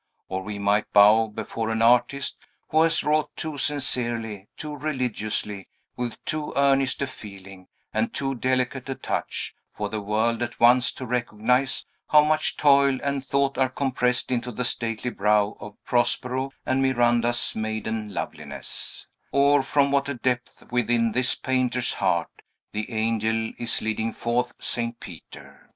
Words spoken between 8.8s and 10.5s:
a touch, for the world